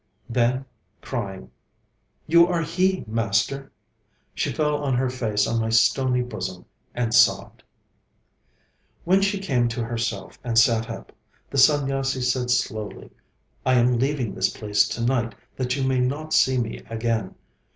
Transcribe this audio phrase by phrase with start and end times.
[0.27, 0.65] Then
[1.01, 1.51] crying,
[2.25, 3.71] 'You are he, Master!'
[4.33, 7.61] she fell on her face on my stony bosom, and sobbed.
[9.03, 11.11] When she came to herself, and sat up,
[11.51, 13.11] the Sanyasi said slowly:
[13.63, 17.35] 'I am leaving this place to night that you may not see me again.